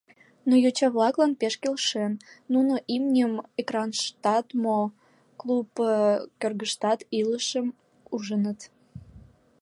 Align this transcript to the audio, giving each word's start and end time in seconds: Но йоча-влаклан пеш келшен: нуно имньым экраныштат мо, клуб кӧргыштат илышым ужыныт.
Но 0.47 0.53
йоча-влаклан 0.63 1.31
пеш 1.39 1.53
келшен: 1.61 2.13
нуно 2.53 2.73
имньым 2.95 3.33
экраныштат 3.59 4.47
мо, 4.63 4.79
клуб 5.39 5.69
кӧргыштат 6.41 6.99
илышым 7.19 7.67
ужыныт. 8.13 8.59